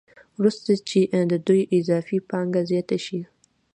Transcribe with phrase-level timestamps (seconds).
[0.39, 0.99] وروسته چې
[1.31, 3.21] د دوی اضافي پانګه زیاته شي